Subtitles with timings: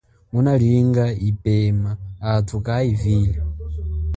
[0.29, 1.91] Ngunalinga yipema
[2.33, 3.37] athu kayivile.